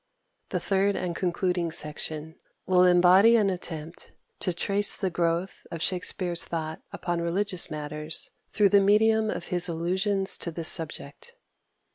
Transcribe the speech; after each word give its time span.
The 0.49 0.59
third 0.59 0.95
and 0.95 1.15
concluding 1.15 1.69
section, 1.71 2.39
will 2.65 2.83
embody 2.83 3.35
an 3.35 3.51
attempt 3.51 4.11
to 4.39 4.51
trace 4.51 4.95
the 4.95 5.11
growth 5.11 5.67
of 5.69 5.79
Shakspere's 5.79 6.43
thought 6.43 6.81
upon 6.91 7.21
religious 7.21 7.69
matters 7.69 8.31
through 8.51 8.69
the 8.69 8.81
medium 8.81 9.29
of 9.29 9.49
his 9.49 9.69
allusions 9.69 10.39
to 10.39 10.49
this 10.49 10.69
subject. 10.69 11.35